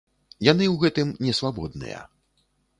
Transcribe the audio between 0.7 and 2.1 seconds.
гэтым не свабодныя.